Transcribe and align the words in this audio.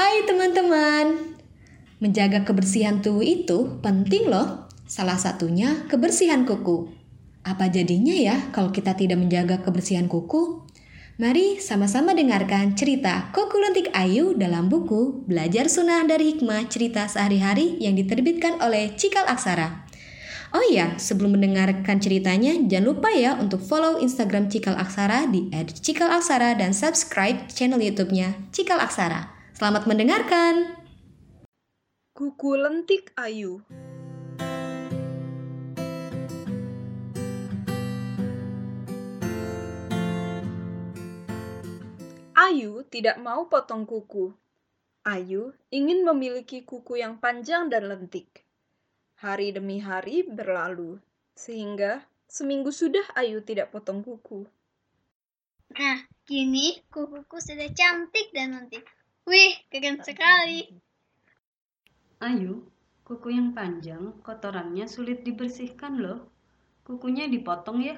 Hai 0.00 0.24
teman-teman, 0.24 1.36
menjaga 2.00 2.40
kebersihan 2.48 3.04
tubuh 3.04 3.20
itu 3.20 3.76
penting 3.84 4.32
loh. 4.32 4.64
Salah 4.88 5.20
satunya 5.20 5.84
kebersihan 5.92 6.48
kuku. 6.48 6.88
Apa 7.44 7.68
jadinya 7.68 8.16
ya 8.16 8.48
kalau 8.48 8.72
kita 8.72 8.96
tidak 8.96 9.20
menjaga 9.20 9.60
kebersihan 9.60 10.08
kuku? 10.08 10.64
Mari 11.20 11.60
sama-sama 11.60 12.16
dengarkan 12.16 12.80
cerita 12.80 13.28
Kuku 13.36 13.60
Lentik 13.60 13.92
Ayu 13.92 14.32
dalam 14.40 14.72
buku 14.72 15.20
Belajar 15.28 15.68
Sunnah 15.68 16.08
dari 16.08 16.32
Hikmah 16.32 16.72
Cerita 16.72 17.04
Sehari-hari 17.04 17.76
yang 17.76 17.92
diterbitkan 17.92 18.56
oleh 18.64 18.96
Cikal 18.96 19.28
Aksara. 19.28 19.84
Oh 20.56 20.64
iya, 20.64 20.96
sebelum 20.96 21.36
mendengarkan 21.36 22.00
ceritanya, 22.00 22.56
jangan 22.56 22.96
lupa 22.96 23.12
ya 23.12 23.36
untuk 23.36 23.60
follow 23.60 24.00
Instagram 24.00 24.48
Cikal 24.48 24.80
Aksara 24.80 25.28
di 25.28 25.52
@cikalaksara 25.52 26.56
dan 26.56 26.72
subscribe 26.72 27.52
channel 27.52 27.84
YouTube-nya 27.84 28.48
Cikal 28.48 28.80
Aksara. 28.80 29.39
Selamat 29.60 29.84
mendengarkan. 29.84 30.72
Kuku 32.16 32.56
lentik 32.56 33.12
Ayu 33.12 33.60
Ayu 42.32 42.88
tidak 42.88 43.20
mau 43.20 43.52
potong 43.52 43.84
kuku. 43.84 44.32
Ayu 45.04 45.52
ingin 45.68 46.08
memiliki 46.08 46.64
kuku 46.64 47.04
yang 47.04 47.20
panjang 47.20 47.68
dan 47.68 47.92
lentik. 47.92 48.48
Hari 49.20 49.52
demi 49.52 49.84
hari 49.84 50.24
berlalu, 50.24 51.04
sehingga 51.36 52.08
seminggu 52.24 52.72
sudah 52.72 53.04
Ayu 53.12 53.44
tidak 53.44 53.76
potong 53.76 54.00
kuku. 54.00 54.48
Nah, 55.76 56.08
kini 56.24 56.80
kukuku 56.88 57.36
sudah 57.44 57.68
cantik 57.76 58.32
dan 58.32 58.56
lentik. 58.56 58.88
Wih, 59.30 59.54
keren 59.70 60.02
sekali. 60.02 60.66
Ayu, 62.18 62.66
kuku 63.06 63.30
yang 63.30 63.54
panjang, 63.54 64.18
kotorannya 64.26 64.90
sulit 64.90 65.22
dibersihkan 65.22 66.02
loh. 66.02 66.26
Kukunya 66.82 67.30
dipotong 67.30 67.78
ya. 67.78 67.94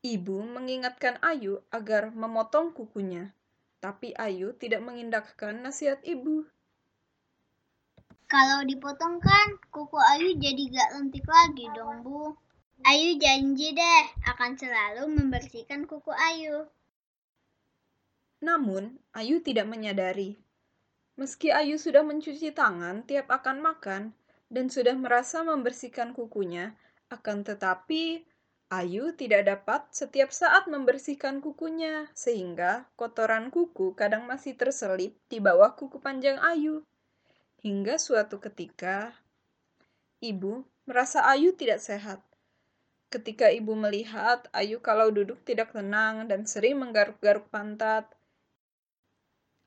Ibu 0.00 0.40
mengingatkan 0.56 1.20
Ayu 1.20 1.60
agar 1.68 2.16
memotong 2.16 2.72
kukunya, 2.72 3.36
tapi 3.84 4.16
Ayu 4.16 4.56
tidak 4.56 4.80
mengindahkan 4.80 5.60
nasihat 5.60 6.00
ibu. 6.00 6.48
Kalau 8.24 8.64
dipotong 8.64 9.20
kan, 9.20 9.60
kuku 9.68 10.00
Ayu 10.16 10.32
jadi 10.40 10.64
gak 10.72 10.90
lentik 10.96 11.28
lagi 11.28 11.68
dong, 11.76 12.00
Bu. 12.00 12.32
Ayu 12.88 13.20
janji 13.20 13.76
deh 13.76 14.04
akan 14.32 14.56
selalu 14.56 15.12
membersihkan 15.12 15.84
kuku 15.84 16.08
Ayu. 16.16 16.64
Namun, 18.38 19.02
Ayu 19.14 19.42
tidak 19.42 19.66
menyadari. 19.66 20.38
Meski 21.18 21.50
Ayu 21.50 21.82
sudah 21.82 22.06
mencuci 22.06 22.54
tangan 22.54 23.02
tiap 23.02 23.26
akan 23.26 23.58
makan 23.58 24.14
dan 24.46 24.70
sudah 24.70 24.94
merasa 24.94 25.42
membersihkan 25.42 26.14
kukunya, 26.14 26.78
akan 27.10 27.42
tetapi 27.42 28.22
Ayu 28.68 29.16
tidak 29.16 29.48
dapat 29.48 29.88
setiap 29.96 30.28
saat 30.28 30.68
membersihkan 30.68 31.40
kukunya, 31.40 32.04
sehingga 32.12 32.84
kotoran 33.00 33.48
kuku 33.48 33.96
kadang 33.96 34.28
masih 34.28 34.60
terselip 34.60 35.16
di 35.32 35.40
bawah 35.40 35.72
kuku 35.72 35.96
panjang 36.04 36.36
Ayu. 36.44 36.84
Hingga 37.64 37.96
suatu 37.96 38.36
ketika, 38.38 39.16
ibu 40.20 40.68
merasa 40.84 41.24
Ayu 41.24 41.56
tidak 41.56 41.80
sehat. 41.80 42.20
Ketika 43.08 43.48
ibu 43.48 43.72
melihat 43.72 44.52
Ayu 44.52 44.84
kalau 44.84 45.08
duduk 45.08 45.40
tidak 45.48 45.72
tenang 45.72 46.28
dan 46.28 46.44
sering 46.44 46.76
menggaruk-garuk 46.76 47.48
pantat, 47.48 48.04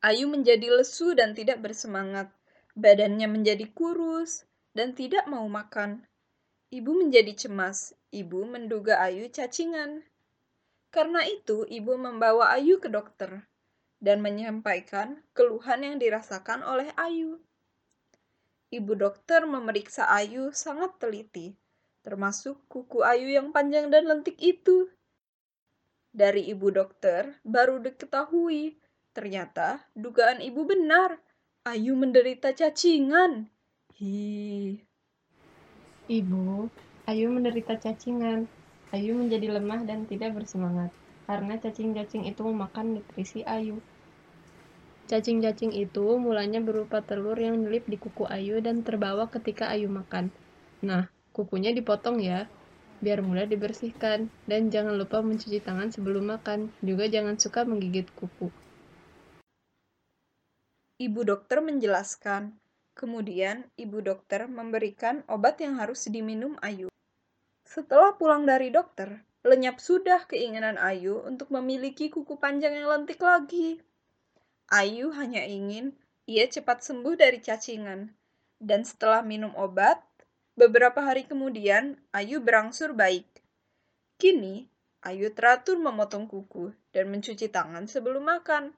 Ayu 0.01 0.25
menjadi 0.25 0.65
lesu 0.73 1.13
dan 1.13 1.37
tidak 1.37 1.61
bersemangat. 1.61 2.33
Badannya 2.73 3.29
menjadi 3.29 3.69
kurus 3.69 4.49
dan 4.73 4.97
tidak 4.97 5.29
mau 5.29 5.45
makan. 5.45 6.01
Ibu 6.73 7.05
menjadi 7.05 7.37
cemas. 7.37 7.93
Ibu 8.09 8.49
menduga 8.49 8.97
Ayu 8.97 9.29
cacingan. 9.29 10.01
Karena 10.89 11.21
itu, 11.23 11.69
ibu 11.69 11.95
membawa 12.01 12.49
Ayu 12.57 12.81
ke 12.81 12.89
dokter 12.89 13.45
dan 14.01 14.25
menyampaikan 14.25 15.21
keluhan 15.37 15.85
yang 15.85 15.95
dirasakan 16.01 16.65
oleh 16.65 16.89
Ayu. 16.97 17.37
Ibu 18.73 18.97
dokter 18.97 19.45
memeriksa 19.45 20.09
Ayu 20.09 20.49
sangat 20.49 20.97
teliti, 20.97 21.53
termasuk 22.01 22.57
kuku 22.65 23.05
Ayu 23.05 23.29
yang 23.29 23.53
panjang 23.53 23.93
dan 23.93 24.09
lentik 24.09 24.41
itu. 24.41 24.89
Dari 26.11 26.49
ibu 26.49 26.73
dokter 26.73 27.37
baru 27.45 27.79
diketahui 27.79 28.80
Ternyata 29.11 29.83
dugaan 29.95 30.39
ibu 30.39 30.63
benar. 30.63 31.19
Ayu 31.67 31.93
menderita 31.93 32.55
cacingan. 32.57 33.51
Hi. 34.01 34.81
Ibu, 36.09 36.71
Ayu 37.05 37.27
menderita 37.29 37.77
cacingan. 37.77 38.49
Ayu 38.91 39.13
menjadi 39.13 39.55
lemah 39.55 39.85
dan 39.85 40.03
tidak 40.09 40.35
bersemangat 40.35 40.89
karena 41.31 41.55
cacing-cacing 41.55 42.27
itu 42.27 42.43
memakan 42.43 42.99
nutrisi 42.99 43.47
Ayu. 43.47 43.79
Cacing-cacing 45.07 45.71
itu 45.71 46.19
mulanya 46.19 46.59
berupa 46.59 46.99
telur 46.99 47.39
yang 47.39 47.55
nyelip 47.55 47.87
di 47.87 47.95
kuku 47.95 48.27
Ayu 48.27 48.59
dan 48.59 48.83
terbawa 48.83 49.31
ketika 49.31 49.71
Ayu 49.71 49.87
makan. 49.87 50.27
Nah, 50.83 51.07
kukunya 51.31 51.71
dipotong 51.71 52.19
ya, 52.19 52.51
biar 52.99 53.23
mudah 53.23 53.47
dibersihkan. 53.47 54.27
Dan 54.43 54.71
jangan 54.71 54.99
lupa 54.99 55.23
mencuci 55.23 55.63
tangan 55.63 55.91
sebelum 55.91 56.31
makan. 56.35 56.71
Juga 56.83 57.07
jangan 57.07 57.39
suka 57.39 57.63
menggigit 57.63 58.11
kuku. 58.11 58.51
Ibu 61.01 61.25
dokter 61.25 61.65
menjelaskan. 61.65 62.61
Kemudian, 62.93 63.65
ibu 63.73 64.05
dokter 64.05 64.45
memberikan 64.45 65.25
obat 65.25 65.57
yang 65.57 65.81
harus 65.81 66.05
diminum 66.05 66.61
Ayu. 66.61 66.93
Setelah 67.65 68.13
pulang 68.21 68.45
dari 68.45 68.69
dokter, 68.69 69.25
lenyap 69.41 69.81
sudah 69.81 70.29
keinginan 70.29 70.77
Ayu 70.77 71.25
untuk 71.25 71.49
memiliki 71.49 72.13
kuku 72.13 72.37
panjang 72.37 72.77
yang 72.77 72.85
lentik 72.85 73.17
lagi. 73.17 73.81
Ayu 74.69 75.09
hanya 75.17 75.41
ingin 75.41 75.97
ia 76.29 76.45
cepat 76.45 76.85
sembuh 76.85 77.17
dari 77.17 77.41
cacingan. 77.41 78.13
Dan 78.61 78.85
setelah 78.85 79.25
minum 79.25 79.57
obat, 79.57 79.97
beberapa 80.53 81.01
hari 81.01 81.25
kemudian 81.25 81.97
Ayu 82.13 82.45
berangsur 82.45 82.93
baik. 82.93 83.25
Kini, 84.21 84.69
Ayu 85.01 85.33
teratur 85.33 85.81
memotong 85.81 86.29
kuku 86.29 86.77
dan 86.93 87.09
mencuci 87.09 87.49
tangan 87.49 87.89
sebelum 87.89 88.21
makan. 88.21 88.77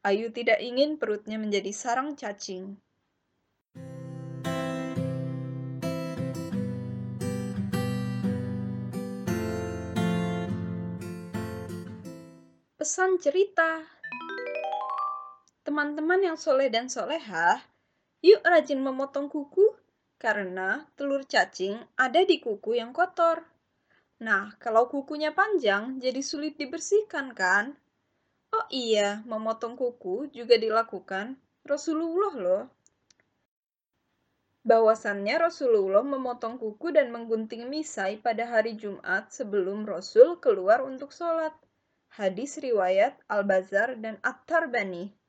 Ayu 0.00 0.32
tidak 0.32 0.64
ingin 0.64 0.96
perutnya 0.96 1.36
menjadi 1.36 1.68
sarang 1.76 2.16
cacing. 2.16 2.72
Pesan 12.80 13.20
cerita 13.20 13.84
Teman-teman 15.68 16.32
yang 16.32 16.40
soleh 16.40 16.72
dan 16.72 16.88
solehah, 16.88 17.60
yuk 18.24 18.40
rajin 18.40 18.80
memotong 18.80 19.28
kuku 19.28 19.68
karena 20.16 20.88
telur 20.96 21.28
cacing 21.28 21.76
ada 22.00 22.24
di 22.24 22.40
kuku 22.40 22.80
yang 22.80 22.96
kotor. 22.96 23.44
Nah, 24.24 24.56
kalau 24.56 24.88
kukunya 24.88 25.36
panjang, 25.36 26.00
jadi 26.00 26.24
sulit 26.24 26.56
dibersihkan 26.56 27.36
kan? 27.36 27.76
Oh 28.50 28.66
iya, 28.74 29.22
memotong 29.30 29.78
kuku 29.78 30.34
juga 30.34 30.58
dilakukan 30.58 31.38
Rasulullah 31.62 32.34
loh. 32.34 32.64
Bahwasannya 34.66 35.38
Rasulullah 35.38 36.02
memotong 36.02 36.58
kuku 36.58 36.92
dan 36.92 37.14
menggunting 37.14 37.70
misai 37.70 38.18
pada 38.18 38.44
hari 38.50 38.74
Jumat 38.74 39.30
sebelum 39.30 39.86
Rasul 39.86 40.42
keluar 40.42 40.82
untuk 40.82 41.14
sholat. 41.14 41.54
Hadis 42.10 42.58
riwayat 42.58 43.16
Al-Bazar 43.30 43.96
dan 44.02 44.18
At-Tarbani. 44.20 45.19